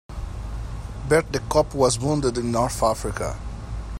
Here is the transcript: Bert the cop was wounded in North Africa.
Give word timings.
Bert 1.07 1.31
the 1.31 1.37
cop 1.47 1.75
was 1.75 1.99
wounded 1.99 2.35
in 2.39 2.51
North 2.51 2.81
Africa. 2.81 3.37